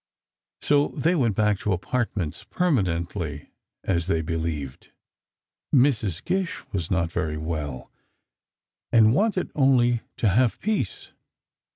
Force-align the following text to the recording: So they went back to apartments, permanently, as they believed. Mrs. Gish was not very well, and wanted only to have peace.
So 0.63 0.87
they 0.97 1.13
went 1.13 1.35
back 1.35 1.59
to 1.59 1.73
apartments, 1.73 2.43
permanently, 2.43 3.51
as 3.83 4.07
they 4.07 4.23
believed. 4.23 4.89
Mrs. 5.75 6.25
Gish 6.25 6.63
was 6.71 6.89
not 6.89 7.11
very 7.11 7.37
well, 7.37 7.91
and 8.91 9.13
wanted 9.13 9.51
only 9.53 10.01
to 10.17 10.27
have 10.27 10.59
peace. 10.59 11.11